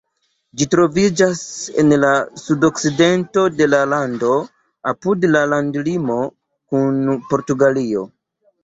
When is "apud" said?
4.95-5.29